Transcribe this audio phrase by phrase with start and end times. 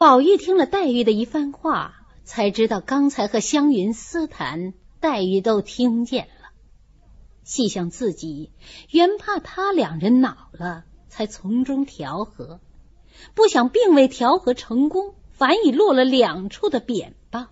[0.00, 6.48] 宝玉听了黛玉的一番话，才知道刚才和湘云私谈，黛玉都听见了。
[7.44, 8.50] 细想自己，
[8.88, 12.60] 原怕他两人恼了，才从中调和，
[13.34, 17.48] 不想并未调和成功，反已落了两处的扁棒。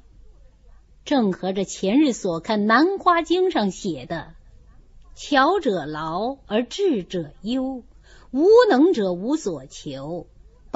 [1.04, 4.32] 正合着前日所看《南花经》上写的
[5.14, 7.82] “巧者劳而智者忧，
[8.30, 10.26] 无能者无所求”。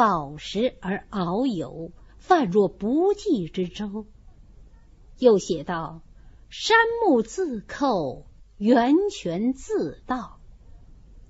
[0.03, 4.05] 饱食而遨游，泛若不济之舟。
[5.21, 6.03] 又写道
[6.51, 8.27] ：“山木自寇，
[8.57, 10.41] 源泉自倒。”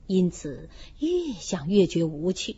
[0.08, 2.56] 因此越想越觉无趣。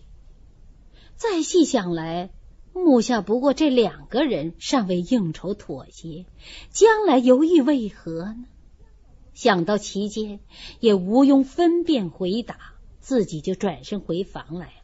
[1.16, 2.30] 再细想来，
[2.72, 6.26] 目下不过这两个人尚未应酬妥协，
[6.70, 8.44] 将来犹豫为何呢？
[9.32, 10.38] 想到其间，
[10.78, 14.83] 也无庸分辨回答，自己就转身回房来了。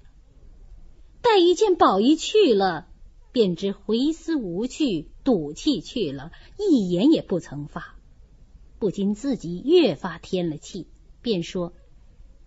[1.22, 2.88] 黛玉见宝玉去了，
[3.32, 7.96] 便知回思无趣，赌气去了，一言也不曾发，
[8.78, 10.88] 不禁自己越发添了气，
[11.22, 11.74] 便说：“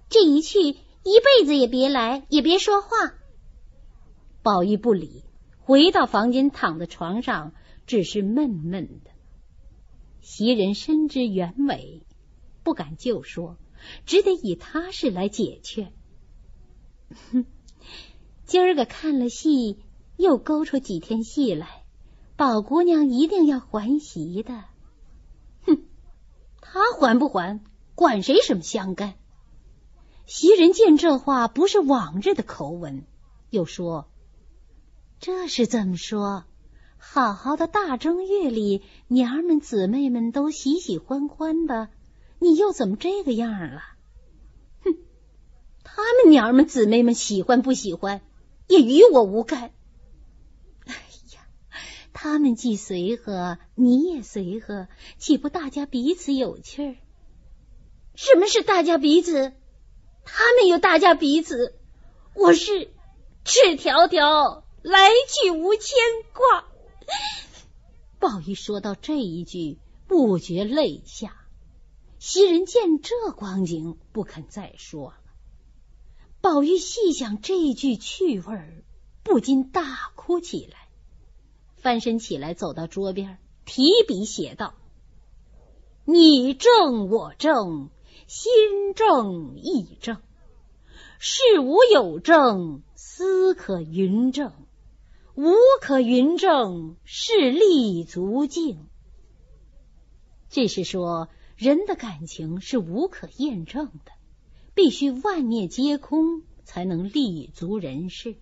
[0.09, 2.89] 这一去，一辈子也别来，也别说话。”
[4.41, 5.23] 宝玉不理，
[5.59, 7.53] 回到房间，躺在床上，
[7.85, 9.11] 只是闷闷的。
[10.21, 12.01] 袭人深知原委，
[12.63, 13.57] 不敢就说，
[14.05, 15.93] 只得以他事来解劝。
[17.31, 17.45] 哼
[18.45, 19.79] 今儿个看了戏，
[20.17, 21.83] 又勾出几天戏来，
[22.35, 24.65] 宝姑娘一定要还席的。
[25.65, 25.83] 哼，
[26.61, 27.61] 她还不还，
[27.95, 29.15] 管谁什么相干？
[30.25, 33.05] 袭人见这话不是往日的口吻，
[33.49, 34.07] 又说
[35.19, 36.43] ：“这是怎么说？
[36.97, 41.89] 好好的大正月里，娘儿们姊妹们都喜喜欢欢的，
[42.39, 43.81] 你又怎么这个样了？
[44.83, 44.95] 哼，
[45.83, 48.21] 他们娘儿们姊妹们喜欢不喜欢？”
[48.67, 49.71] 也与我无干。
[50.85, 50.93] 哎
[51.33, 51.47] 呀，
[52.13, 56.95] 他们既随和，你也随和，岂不大家彼此有趣儿？
[58.15, 59.53] 什么是大家彼此？
[60.25, 61.75] 他们有大家彼此，
[62.35, 62.93] 我是
[63.43, 65.97] 赤条条来去无牵
[66.33, 66.65] 挂。
[68.19, 71.35] 宝玉说到这一句，不觉泪下。
[72.19, 75.17] 袭人见这光景，不肯再说了。
[76.43, 78.83] 宝玉细想这句趣味，
[79.23, 80.89] 不禁大哭起来，
[81.77, 84.73] 翻身起来，走到桌边，提笔写道
[86.03, 87.89] ：“你正我正，
[88.27, 88.51] 心
[88.93, 90.17] 正意正，
[91.17, 94.51] 事无有正，思可云正；
[95.35, 98.85] 无可云正，是立足境。”
[100.51, 104.11] 这是说人的感情是无可验证的。
[104.75, 108.35] 必须万念皆空，才能立足人世。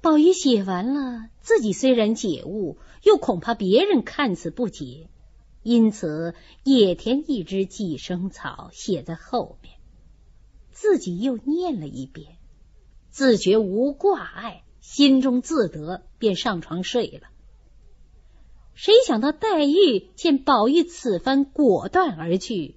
[0.00, 5.08] 宝玉写完了，自己虽然解悟，又恐怕别人看此不解，
[5.62, 9.74] 因此也填一支寄生草写在后面，
[10.72, 12.36] 自己又念了一遍，
[13.10, 17.28] 自觉无挂碍，心中自得，便上床睡了。
[18.74, 22.74] 谁想到黛玉见宝玉此番果断而去。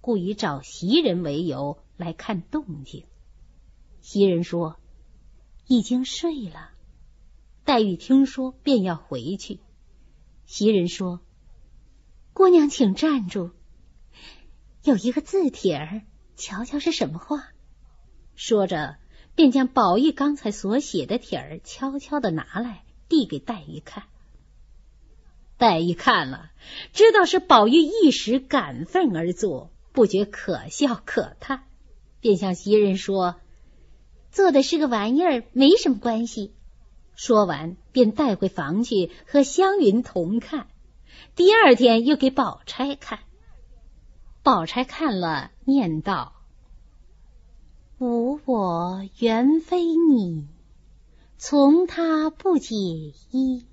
[0.00, 3.04] 故以找袭人为由来看动静。
[4.00, 4.78] 袭人说
[5.68, 6.70] ：“已经睡了。”
[7.64, 9.60] 黛玉听说，便要回去。
[10.46, 11.20] 袭人说
[12.32, 13.50] ：“姑娘，请站住，
[14.82, 16.02] 有一个字帖儿，
[16.36, 17.48] 瞧瞧是什么话。”
[18.34, 18.96] 说着，
[19.34, 24.04] 便将宝玉刚才所写的帖儿悄悄的拿来，递给黛玉看。
[25.58, 26.50] 黛玉看了，
[26.94, 29.69] 知道是宝玉一时感愤而作。
[29.92, 31.64] 不觉可笑可叹，
[32.20, 33.36] 便向袭人说
[34.30, 36.52] ：“做的是个玩意儿，没什么关系。”
[37.16, 40.68] 说完，便带回房去和湘云同看。
[41.34, 43.18] 第二天又给宝钗看，
[44.42, 46.32] 宝钗看了，念道
[47.98, 50.46] ：“无我原非你，
[51.36, 53.66] 从他不解衣，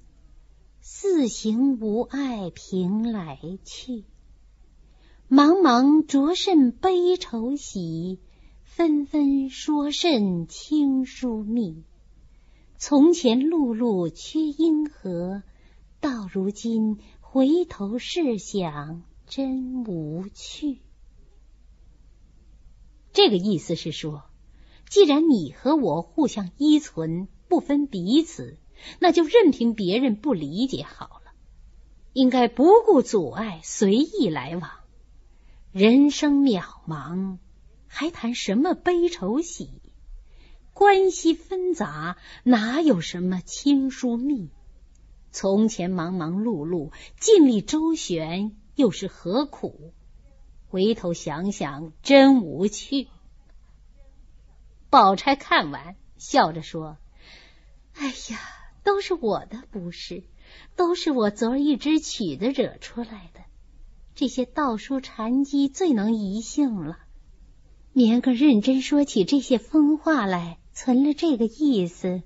[0.82, 4.04] 四行无碍凭来去。”
[5.30, 8.22] 茫茫着甚悲愁喜，
[8.64, 11.84] 纷纷说甚亲疏密。
[12.78, 15.44] 从前碌碌缺因何？
[16.00, 20.78] 到如今回头试想，真无趣。
[23.12, 24.24] 这个意思是说，
[24.90, 28.58] 既然你和我互相依存，不分彼此，
[29.00, 31.34] 那就任凭别人不理解好了。
[32.14, 34.72] 应该不顾阻碍，随意来往。
[35.78, 37.38] 人生渺茫，
[37.86, 39.70] 还谈什么悲愁喜？
[40.74, 44.50] 关系纷杂，哪有什么亲疏密？
[45.32, 49.94] 从前忙忙碌碌，尽力周旋，又是何苦？
[50.68, 53.08] 回头想想，真无趣。
[54.90, 56.98] 宝钗看完，笑着说
[57.94, 58.40] ：“哎呀，
[58.84, 60.24] 都是我的不是，
[60.76, 63.42] 都是我昨儿一支曲子惹出来的。
[64.20, 66.98] 这些道书禅机最能移性了。
[67.94, 72.24] 明个认真说起这些疯话来，存了这个意思，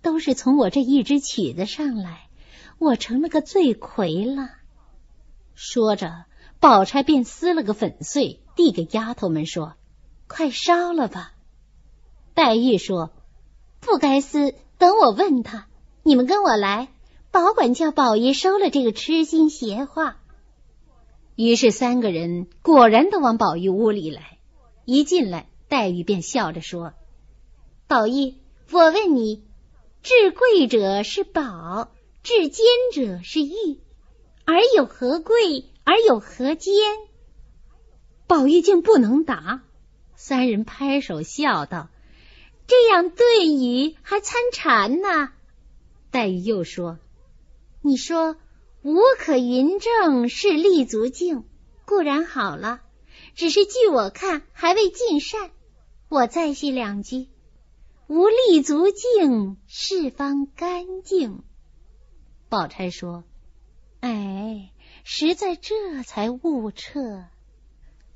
[0.00, 2.30] 都是从我这一支曲子上来。
[2.78, 4.52] 我成了个罪魁了。”
[5.54, 6.24] 说着，
[6.60, 9.74] 宝钗便撕了个粉碎，递给丫头们说
[10.26, 11.34] ：“快烧了吧。”
[12.32, 13.12] 黛玉说
[13.80, 15.66] ：“不该撕，等我问他。
[16.04, 16.88] 你们跟我来，
[17.30, 20.16] 保管叫宝爷收了这个痴心邪话。”
[21.36, 24.38] 于是三个人果然都往宝玉屋里来。
[24.84, 26.92] 一进来，黛玉便笑着说
[27.88, 28.34] ：“宝玉，
[28.70, 29.42] 我问你，
[30.02, 31.92] 至贵者是宝，
[32.22, 33.80] 至坚者是玉，
[34.44, 36.74] 而有何贵，而有何坚？”
[38.28, 39.62] 宝玉竟不能答。
[40.16, 41.88] 三人拍手笑道。
[42.66, 45.32] 这样对语还参禅呢？
[46.10, 46.98] 黛玉又说
[47.82, 48.36] ：“你说
[48.84, 51.44] 无可云证是立足境，
[51.86, 52.82] 固然好了，
[53.34, 55.50] 只是据我看还未尽善。
[56.10, 57.28] 我再续两句：
[58.08, 61.42] 无立足境，是方干净。”
[62.50, 63.24] 宝钗说
[64.00, 64.70] ：“哎，
[65.02, 67.24] 实在这才悟彻。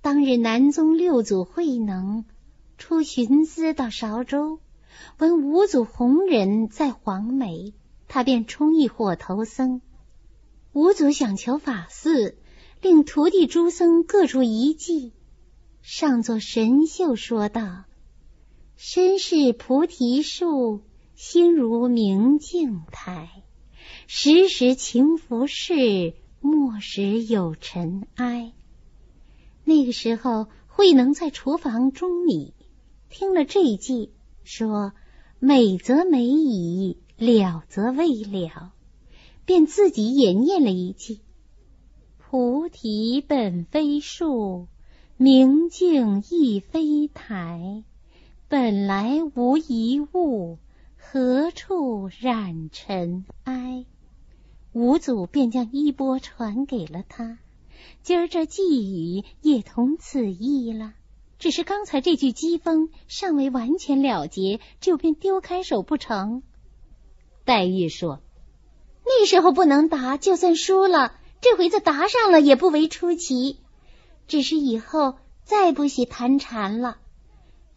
[0.03, 2.27] 当日南宗六祖慧能。”
[2.77, 4.61] 出寻思到韶州，
[5.19, 7.73] 闻五祖弘忍在黄梅，
[8.07, 9.81] 他便充一火头僧。
[10.79, 12.39] 五祖想求法寺，
[12.81, 15.13] 令徒弟诸僧各出一计，
[15.83, 17.87] 上座神秀说道
[18.79, 20.83] ：“身是菩提树，
[21.17, 23.43] 心如明镜台，
[24.07, 28.53] 时时勤拂拭，莫使有尘埃。”
[29.67, 32.55] 那个时候，慧能在厨房中米。
[33.11, 34.13] 听了这一计，
[34.45, 34.93] 说
[35.41, 38.73] 美则美矣，了则未了，
[39.49, 41.21] 便自己也念了一句
[42.21, 44.69] ：“菩提本非树，
[45.17, 47.83] 明镜亦非台，
[48.49, 50.59] 本来无一物，
[50.99, 53.87] 何处染尘埃？”
[54.75, 57.39] 五祖便将衣钵传给了他，
[58.03, 58.63] 今儿这寄
[58.93, 60.93] 语也同此意了。
[61.39, 66.43] 只是刚才这句讥讽尚未完全了结，就便丢开手不成。
[67.47, 68.21] 黛玉说
[69.11, 73.59] ：“那时候不能答，就算输了；这回子答上了，也不为出奇。
[74.27, 75.15] 只是以后
[75.45, 76.99] 再不许谈禅了，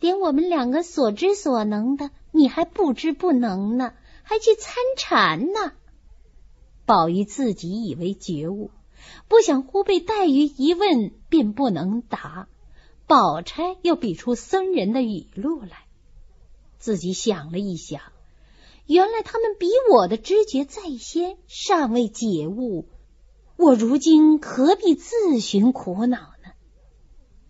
[0.02, 3.94] 连我们两个所知所能的，你还不知不能呢，
[4.24, 5.72] 还去参禅呢。”
[6.86, 8.72] 宝玉自己以为觉悟，
[9.30, 12.50] 不想忽被黛玉一问，便不能答。
[13.08, 15.86] 宝钗又比出僧人的语录来，
[16.78, 18.02] 自己想了一想，
[18.92, 22.90] 原来他们比我的知觉在先，尚未解悟。
[23.56, 26.52] 我如今何必自寻苦恼呢？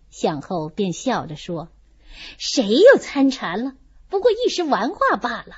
[0.08, 1.72] 想后便笑着说
[2.38, 3.74] ：“谁又参禅了？
[4.08, 5.56] 不过一时玩话罢了。”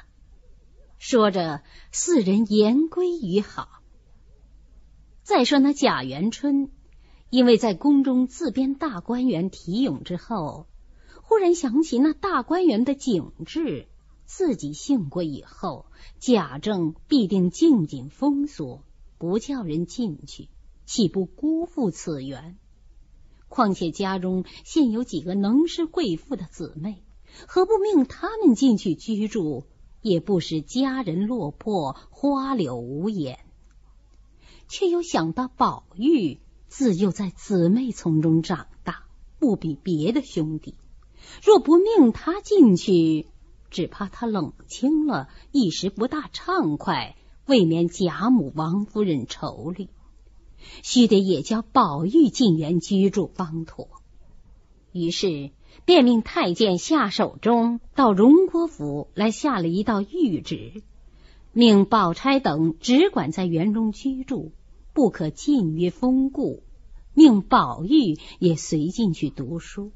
[0.96, 1.60] 说着，
[1.92, 3.68] 四人言归于好。
[5.22, 6.70] 再说那贾元春。
[7.28, 10.66] 因为在宫中自编大观园题咏之后，
[11.24, 13.88] 忽然想起那大观园的景致，
[14.36, 15.86] 自己幸过以后，
[16.18, 18.82] 贾政必定静静封锁，
[19.16, 20.48] 不叫人进去，
[20.84, 22.58] 岂不辜负此缘？
[23.48, 27.04] 况且家中现有几个能诗贵妇的姊妹，
[27.46, 29.66] 何不命他们进去居住，
[30.02, 33.38] 也不使家人落魄，花柳无言？
[34.66, 36.40] 却又想到宝玉。
[36.66, 39.04] 自幼在姊妹丛中长大，
[39.38, 40.74] 不比别的兄弟。
[41.40, 43.28] 若不命他进去，
[43.74, 49.88] 只怕他冷清了，一时不大畅快，未免贾母、王夫人愁虑。
[50.84, 53.88] 须得也叫宝玉进园居住方妥。
[54.92, 55.50] 于是
[55.84, 60.84] 便命太监下手中到荣国府来下了一道谕旨，
[61.52, 64.52] 命宝钗等只管在园中居住。
[64.92, 66.62] 不可近于风故，
[67.12, 69.90] 命宝玉也随进去读书。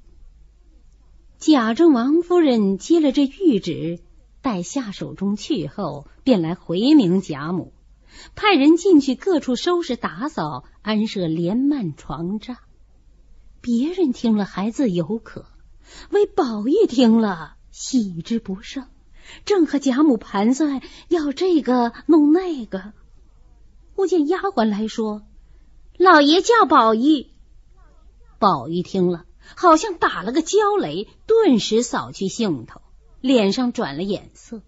[1.39, 4.01] 贾政、王夫人接了这谕旨，
[4.43, 7.73] 待下手中去后，便来回明贾母，
[8.35, 12.57] 派人进去各处收拾打扫，安设帘幔床帐。
[13.61, 15.47] 别人听了还自有可，
[16.11, 18.87] 唯宝玉听了喜之不胜，
[19.45, 22.93] 正和贾母盘算要这个弄那个。
[23.95, 25.23] 忽见丫鬟来说
[25.99, 27.29] ：“老爷叫宝玉。”
[28.41, 29.25] 宝玉听了，
[29.57, 32.81] 好像打了个焦雷，顿时扫去兴头，
[33.21, 34.63] 脸上转了眼色，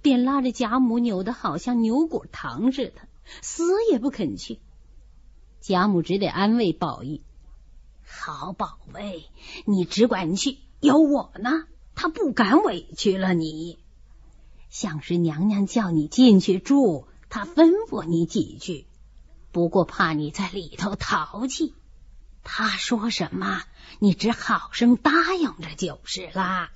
[0.00, 3.02] 便拉着贾母扭得好像牛骨糖似的，
[3.40, 4.58] 死也不肯去。
[5.60, 7.20] 贾母只得安慰宝玉
[8.04, 9.24] ：“好宝贝，
[9.64, 13.78] 你只管去，有我呢，他不敢委屈了你。
[14.70, 18.86] 像是娘娘叫你进去住。”他吩咐你几句，
[19.52, 21.72] 不过怕你在里头淘气。
[22.44, 23.62] 他说什么，
[23.98, 26.72] 你只好生答应着就是啦。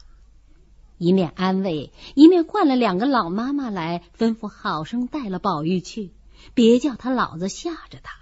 [0.98, 6.12] 一面安慰，一面唤了两个老妈妈来，吩咐好生带了宝玉去，
[6.54, 8.14] 别叫他老子吓着他。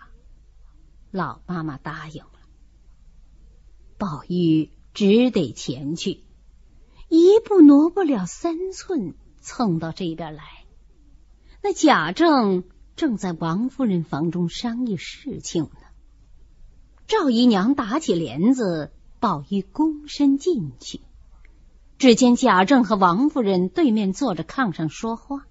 [1.11, 2.31] 老妈妈答应了，
[3.99, 6.25] 宝玉只得前去，
[7.09, 10.65] 一步挪不了三寸，蹭到这边来。
[11.63, 12.65] 那贾政
[12.97, 15.84] 正在王夫人房中商议事情呢。
[17.07, 21.01] 赵姨娘打起帘子，宝玉躬身进去，
[21.99, 25.47] 只见贾政和王夫人对面坐着炕上说话，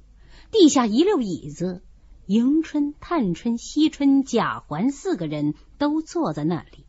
[0.52, 1.84] 地下一溜椅子，
[2.26, 6.86] 迎春、探春、惜春、贾环四个人都坐在那里。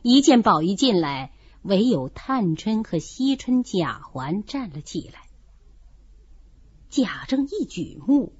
[0.00, 5.20] 一见宝玉进来，唯有探春和惜春、贾环站了起来。
[6.88, 8.32] 贾政一举目。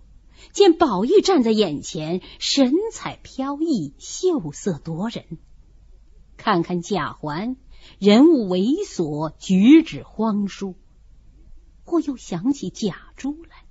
[0.52, 5.36] 见宝玉站在眼前，神采飘逸，秀色夺人；
[6.40, 7.56] 看看贾环，
[7.98, 10.74] 人物猥琐，举止荒疏；
[11.84, 13.66] 或又想起贾珠来；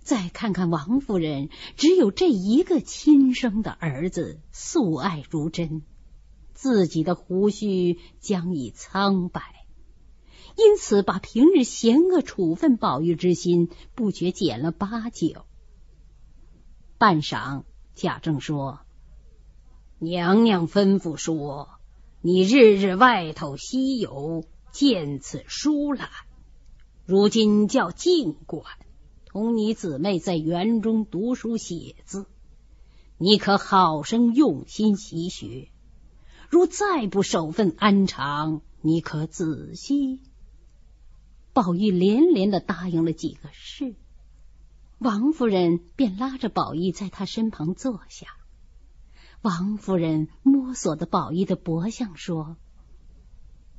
[0.00, 5.82] 再看看王夫人，只有这一个亲生的儿子，素爱如真，
[6.54, 9.66] 自己的胡须将已苍白，
[10.56, 15.44] 因此把平日嫌恶处分宝玉之心，不觉减了八九。
[16.96, 17.64] 半晌，
[17.94, 18.80] 贾政说
[20.02, 21.68] ：“娘娘吩咐说，
[22.22, 26.08] 你日日外头西游，见此书来。
[27.04, 28.64] 如今叫静管
[29.26, 32.24] 同你姊妹在园中读书写字，
[33.18, 35.68] 你可好生用心习学。
[36.48, 40.18] 如再不守分安常，你可仔细。”
[41.52, 43.94] 宝玉连连的答应了几个是。
[44.96, 48.28] 王夫人便拉着宝玉在他身旁坐下。
[49.42, 52.58] 王夫人摸索的宝玉的脖项说：“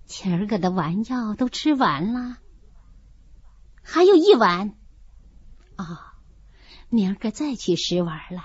[0.07, 2.37] 前儿个的丸药都吃完了，
[3.83, 4.75] 还有一碗。
[5.75, 6.15] 啊，
[6.89, 8.43] 明儿个再去拾丸来。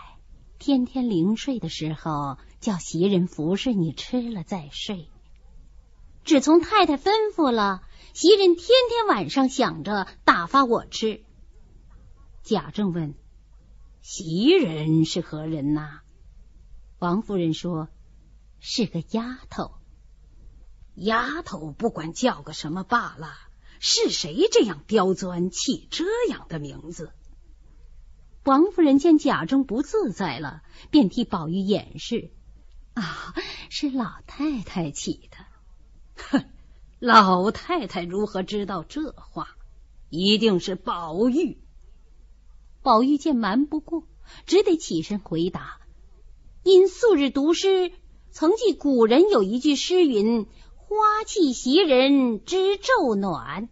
[0.59, 5.09] 天天临睡的时候，叫袭人服侍你吃了再睡。
[6.23, 7.83] 只从太太吩咐了，
[8.13, 11.25] 袭人天天晚上想着打发我吃。”
[12.45, 13.15] 贾政问
[14.03, 16.01] ：“袭人是何人呐？”
[16.99, 17.89] 王夫人说
[18.59, 19.73] ：“是个丫头。
[20.95, 23.35] 丫头不管叫个什么罢了。
[23.79, 27.13] 是谁这样刁钻，起这样的名字？”
[28.45, 32.33] 王夫人见贾政不自在了，便替宝玉掩饰
[32.95, 33.35] ：“啊，
[33.69, 35.37] 是老太太起的。”
[36.31, 36.45] 哼，
[36.99, 39.49] 老太太如何知道这话？
[40.09, 41.59] 一定是宝玉。
[42.81, 44.07] 宝玉见瞒不过，
[44.47, 45.81] 只得起身回答
[46.67, 47.93] ：“因素日读诗，
[48.33, 53.69] 曾记古人有一句诗云：‘花气袭人知昼暖’。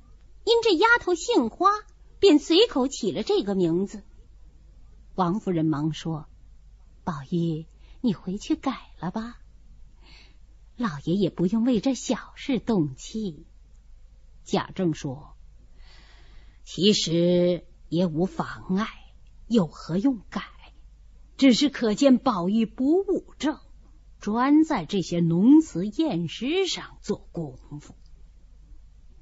[0.47, 1.71] 因这丫头姓花，
[2.21, 4.05] 便随口起了这个名字。”
[5.17, 6.29] 王夫人忙说
[7.03, 7.67] ：“宝玉，
[8.01, 9.41] 你回去改了吧。
[10.77, 13.45] 老爷也不用为这小事动气。”
[14.47, 15.35] 贾政说
[16.63, 18.87] ：“其实也无妨碍。”
[19.51, 20.43] 有何用改？
[21.37, 23.59] 只是可见宝玉不务正，
[24.21, 27.95] 专在这些浓词艳诗上做功夫。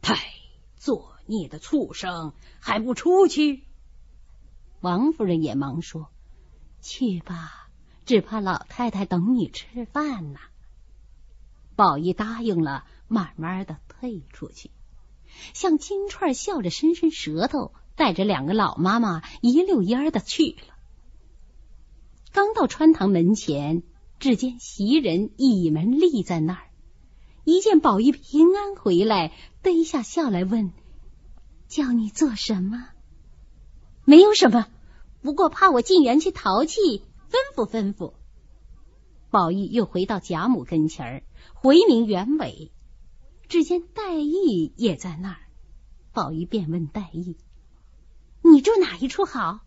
[0.01, 0.17] 太
[0.77, 3.65] 作孽的畜生，还不出去！
[4.81, 6.11] 王夫人也忙说
[6.83, 7.69] ：“去吧，
[8.05, 10.41] 只怕老太太等你吃饭呢。”
[11.77, 14.71] 宝玉答应了，慢慢的退出去，
[15.55, 17.73] 向金钏笑着伸伸舌头。
[17.95, 20.72] 带着两个老妈妈一溜烟的去了。
[22.33, 23.83] 刚到穿堂门前，
[24.19, 26.71] 只见袭人倚门立在那儿，
[27.45, 30.73] 一见宝玉平安回来，低下笑来问
[31.69, 32.89] ：“叫你做什么
[34.07, 34.67] ？”“没有什么，
[35.21, 38.15] 不过怕我进园去淘气，吩咐吩咐。”
[39.31, 41.23] 宝玉又回到贾母跟前儿，
[41.53, 42.73] 回明原委。
[43.47, 45.37] 只见黛玉也在那儿，
[46.15, 47.37] 宝玉便问黛玉。
[48.41, 49.61] 你住哪一处好？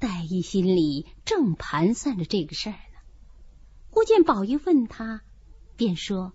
[0.00, 2.98] 黛玉心里正盘算着这个事儿呢，
[3.90, 5.20] 忽见宝玉问他，
[5.76, 6.32] 便说：“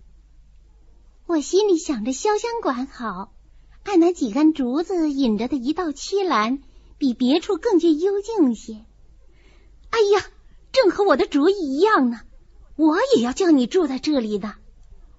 [1.26, 3.34] 我心里想着潇湘馆好，
[3.82, 6.62] 按那几根竹子引着的一道漆栏，
[6.96, 8.84] 比别处更觉幽静些。
[9.90, 10.24] 哎呀，
[10.70, 12.20] 正和我的主意一样呢！
[12.76, 14.54] 我也要叫你住在这里的，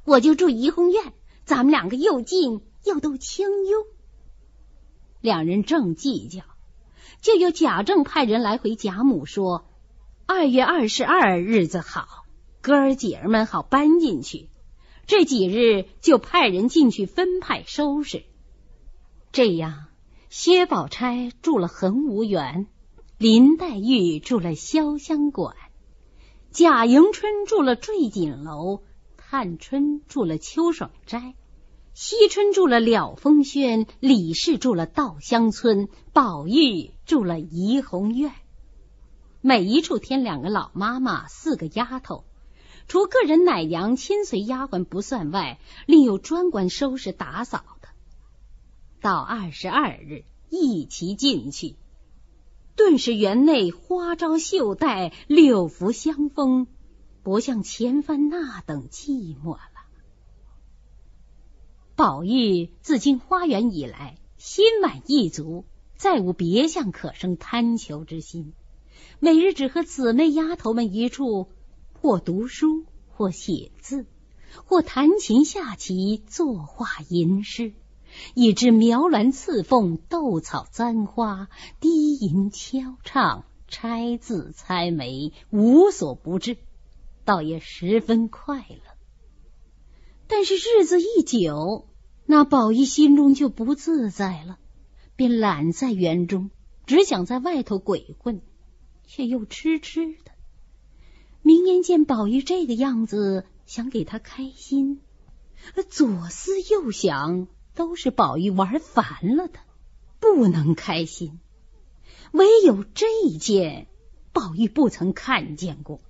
[0.05, 1.11] 我就住怡红院，
[1.43, 3.85] 咱们两个又近又都清幽。”
[5.19, 6.43] 两人正计较。
[7.27, 9.65] 就由贾政派人来回贾母说
[10.27, 12.23] ：“二月二十二日子好，
[12.61, 14.47] 哥儿姐儿们好搬进去。
[15.07, 18.23] 这几日就派人进去分派收拾。
[19.33, 19.87] 这样，
[20.29, 22.67] 薛宝钗住了恒芜园，
[23.17, 25.53] 林黛玉住了潇湘馆，
[26.51, 28.83] 贾迎春住了坠锦楼，
[29.17, 31.35] 探春住了秋爽斋。”
[31.99, 38.33] 惜春住了了风轩，李氏住了稻香村，宝玉住了怡红院。
[39.41, 42.23] 每一处添两个老妈妈，四个丫头，
[42.87, 47.87] 除个人奶娘、亲随丫鬟不算外，另有专管收拾打扫的。
[49.01, 51.77] 到二十二日，一齐进去，
[52.75, 56.67] 顿时园内花招绣带，六福香风，
[57.23, 59.76] 不像前番那等寂寞了。
[61.97, 68.53] 宝玉自进花园以来，心满意足，再无别项可生贪求之心。
[69.19, 71.47] 每日只和姊妹丫头们一处，
[71.99, 74.05] 或读书，或写字，
[74.65, 77.73] 或弹琴下棋，作画吟诗，
[78.35, 81.49] 以致描鸾刺凤，斗草簪花，
[81.79, 86.57] 低吟敲唱，拆字猜眉，无所不至，
[87.25, 88.86] 倒也十分快乐。
[90.27, 91.87] 但是日子一久，
[92.25, 94.59] 那宝玉心中就不自在了，
[95.15, 96.51] 便懒在园中，
[96.85, 98.41] 只想在外头鬼混，
[99.05, 100.31] 却又痴痴的。
[101.41, 104.99] 明年见宝玉这个样子，想给他开心，
[105.89, 109.59] 左思右想，都是宝玉玩烦了的，
[110.19, 111.39] 不能开心。
[112.31, 113.87] 唯有这一件，
[114.33, 116.01] 宝玉不曾看见过。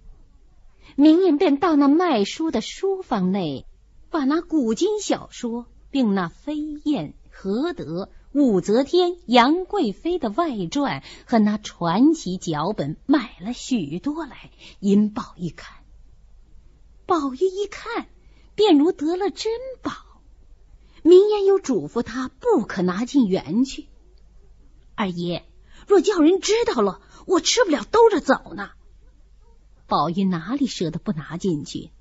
[0.95, 3.67] 明年便到那卖书的书房内，
[4.09, 5.67] 把那古今小说。
[5.89, 15.77] 并那飞燕、何德、武则天、杨贵妃的外传和那传奇脚本买了许多来，引宝玉看。
[17.05, 18.07] 宝玉一看，
[18.53, 19.93] 便如得了珍宝。
[21.03, 23.87] 明言又嘱咐他不可拿进园去。
[24.93, 25.45] 二爷
[25.87, 28.71] 若叫人知道了，我吃不了兜着走呢。
[29.87, 31.91] 宝玉哪里舍得不拿进去？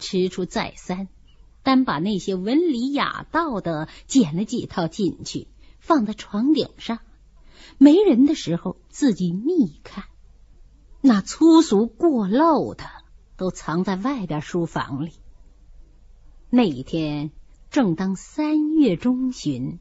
[0.00, 1.08] 吃出再三。
[1.68, 5.48] 单把那些文理雅道的捡了几套进去，
[5.80, 7.00] 放在床顶上。
[7.76, 10.04] 没人的时候，自己密看。
[11.02, 12.86] 那粗俗过漏的，
[13.36, 15.12] 都藏在外边书房里。
[16.48, 17.32] 那一天
[17.68, 19.78] 正当三月中旬，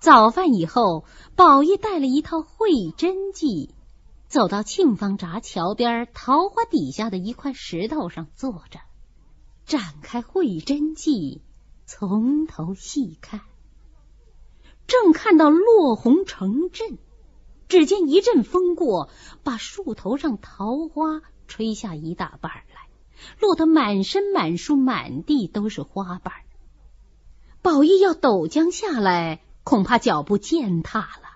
[0.00, 3.74] 早饭以后，宝玉带了一套会真记，
[4.28, 8.80] 走到庆芳闸桥边桃花底下的一块石头上坐着。
[9.70, 11.42] 展开慧真记，
[11.86, 13.42] 从头细看，
[14.88, 16.98] 正看到落红成阵，
[17.68, 19.10] 只见一阵风过，
[19.44, 22.88] 把树头上桃花吹下一大半来，
[23.38, 26.34] 落得满身满树满地都是花瓣。
[27.62, 31.28] 宝玉要陡将下来，恐怕脚步践踏了，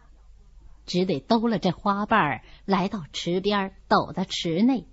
[0.86, 4.88] 只得兜了这花瓣，来到池边，抖在池内。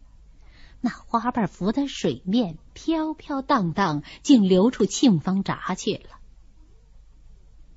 [0.81, 6.19] 那花瓣浮在水面，飘飘荡荡，竟流出沁芳闸去了。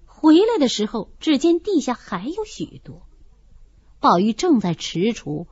[0.06, 3.06] 回来的时候，只见地下还有许多。
[4.00, 5.46] 宝玉正在踟蹰，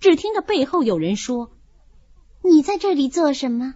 [0.00, 1.52] 只听得背后有人说
[2.42, 3.74] ：“你在这里做什么？”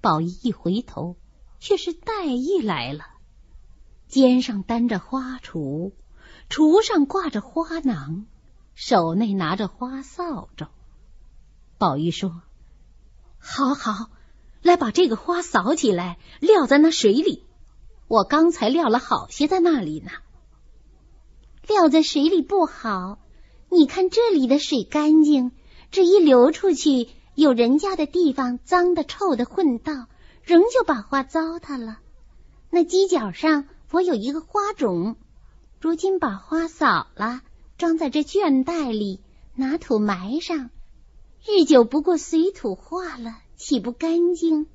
[0.00, 1.16] 宝玉一回头，
[1.60, 3.04] 却是黛玉来了，
[4.08, 5.92] 肩上担着花锄，
[6.48, 8.24] 锄上挂着花囊，
[8.74, 10.68] 手内拿着花扫帚。
[11.82, 12.42] 宝玉说
[13.42, 14.08] ：“好好，
[14.62, 17.44] 来把这个花扫起来，撂在那水里。
[18.06, 20.12] 我刚才撂了好些在那里呢。
[21.66, 23.18] 撂在水里不好，
[23.68, 25.50] 你看这里的水干净，
[25.90, 30.06] 这一流出去，有人家的地方脏的、臭的混道，
[30.44, 31.98] 仍旧把花糟蹋了。
[32.70, 35.16] 那犄角上我有一个花种，
[35.80, 37.40] 如今把花扫了，
[37.76, 39.20] 装在这绢袋里，
[39.56, 40.70] 拿土埋上。”
[41.44, 44.68] 日久不过，水土化了，岂不干净？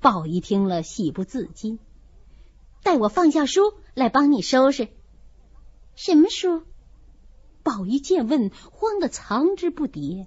[0.00, 1.78] 宝玉听了，喜不自禁。
[2.82, 4.88] 待我放下书来帮你收拾。
[5.94, 6.62] 什么书？
[7.62, 10.26] 宝玉见问，慌得藏之不迭。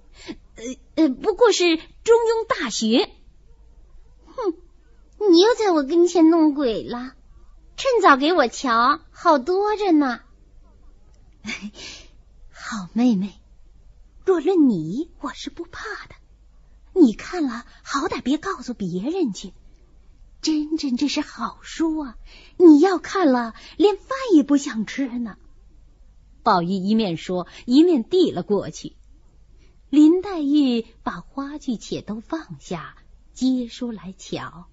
[0.54, 1.64] 呃呃，不过是
[2.04, 3.10] 《中庸》大学。
[4.26, 4.54] 哼，
[5.32, 7.14] 你又在我跟前弄鬼了！
[7.76, 10.20] 趁早给我瞧，好多着呢。
[12.52, 13.34] 好妹妹，
[14.24, 16.14] 若论你，我是不怕的。
[16.94, 19.52] 你看了，好歹别告诉别人去。
[20.40, 22.16] 真真这是好书啊！
[22.56, 25.36] 你要看了，连饭也不想吃呢。
[26.42, 28.96] 宝玉一面说，一面递了过去。
[29.88, 32.96] 林黛玉把花具且都放下，
[33.32, 34.66] 接书来瞧。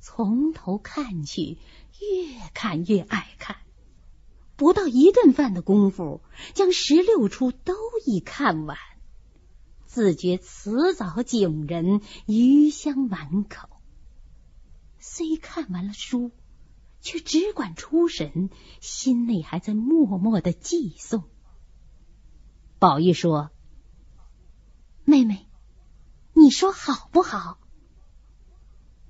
[0.00, 1.58] 从头看去，
[2.00, 3.56] 越看越爱看。
[4.58, 6.20] 不到一顿饭的功夫，
[6.52, 8.76] 将十六出都已看完，
[9.86, 13.70] 自觉词藻景人，余香满口。
[14.98, 16.30] 虽看完了书。
[17.00, 21.22] 却只管出神，心内还在默默的寄诵。
[22.80, 23.52] 宝玉说
[25.06, 25.46] ：“妹妹，
[26.32, 27.60] 你说好不好？”“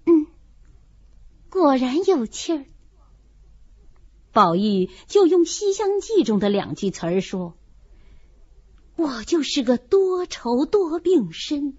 [0.04, 0.26] 嗯，
[1.48, 2.66] 果然有趣儿。”
[4.38, 7.56] 宝玉就用《西厢记》中的两句词儿说
[8.94, 11.76] ：“我就是个多愁多病身，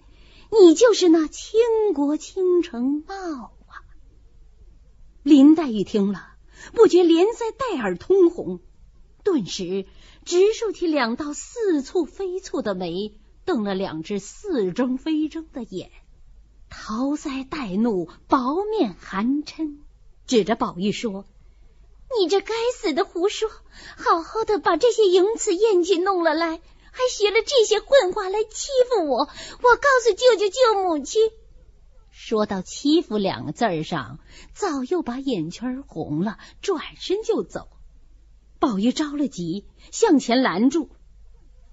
[0.51, 1.61] 你就是那倾
[1.93, 3.79] 国倾城貌啊。”
[5.23, 6.33] 林黛玉听了，
[6.73, 8.59] 不觉连腮带耳通红，
[9.23, 9.85] 顿时
[10.25, 15.91] 直竖起两道似蹙非蹙的眉，瞪了两只似睁非睁的眼，
[16.69, 19.77] 桃腮带怒，薄面含嗔，
[20.27, 21.25] 指着宝玉说
[22.17, 23.49] ：“你这该死的胡说！
[23.97, 26.59] 好好的把这些淫词艳句弄了来，
[26.91, 29.19] 还学了这些混话来欺负我！
[29.19, 31.19] 我告诉舅舅舅母去。”
[32.11, 34.19] 说到“欺负”两个字儿上，
[34.53, 37.69] 早又把眼圈红了，转身就走。
[38.59, 40.89] 宝玉着了急，向前拦住：“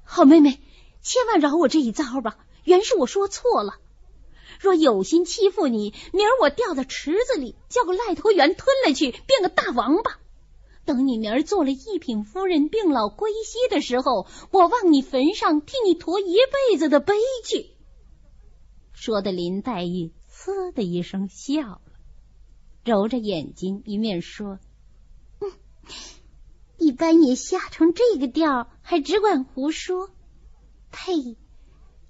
[0.05, 0.61] 好妹妹，
[1.03, 2.39] 千万饶我这一遭吧！
[2.63, 3.79] 原是我说错了。
[4.61, 10.19] 若有心欺负你，明儿我掉在池子里，叫个癞头猿吞了去，变个大王八。
[10.87, 16.37] 等你明儿做了一品夫人，病老归西的时候，我往你坟上替你驮一
[16.71, 17.71] 辈子的悲去。”
[18.95, 20.13] 说的林黛玉。
[20.39, 21.81] 呲的一声笑了，
[22.85, 24.61] 揉着眼睛，一面说
[25.41, 25.51] ：“嗯，
[26.77, 30.11] 一般也吓成这个调，还只管胡说。
[30.93, 31.37] 呸！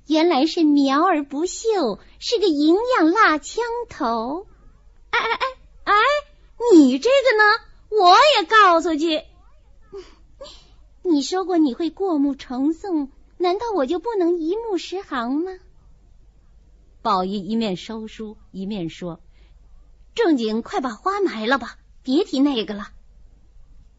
[0.06, 4.46] 原来是苗而不秀，是个营养辣枪头。
[5.10, 5.94] 哎哎哎哎，
[6.74, 7.44] 你这个呢？
[8.00, 9.22] 我也告诉去。
[11.02, 15.52] 你说过你会过目成诵，难道我就不能一目十行吗？”
[17.00, 19.20] 宝玉一面收书，一面说
[20.14, 22.88] ：“正经，快把花埋了吧，别提那个了。”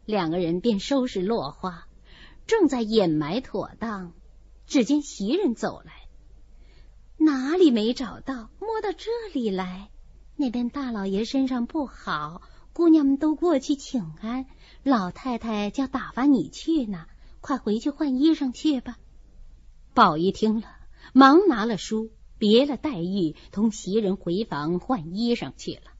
[0.04, 1.86] 两个人便收拾落花，
[2.46, 4.12] 正在掩埋妥当，
[4.66, 5.92] 只见袭人走来，
[7.16, 9.90] 哪里没找到，摸到这里来。
[10.36, 12.42] 那边大老爷身上不好，
[12.78, 14.46] 姑娘们都过去请安，
[14.84, 17.06] 老太太叫打发你去呢，
[17.40, 18.98] 快回去换衣裳去吧。
[19.94, 20.68] 宝玉听了，
[21.12, 22.12] 忙拿了书。
[22.38, 25.90] 别了黛玉，同袭人回房换衣裳去了。